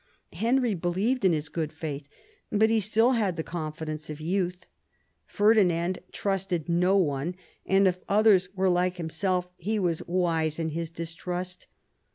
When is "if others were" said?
7.87-8.67